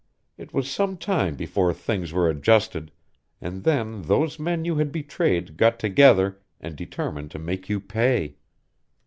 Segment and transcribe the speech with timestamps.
[0.35, 2.91] It was some time before things were adjusted,
[3.39, 8.37] and then those men you had betrayed got together and determined to make you pay!